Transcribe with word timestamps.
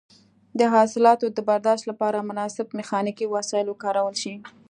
د 0.59 0.61
حاصلاتو 0.73 1.25
د 1.31 1.39
برداشت 1.49 1.83
لپاره 1.91 2.25
مناسب 2.29 2.67
میخانیکي 2.79 3.25
وسایل 3.35 3.67
وکارول 3.69 4.15
شي. 4.23 4.35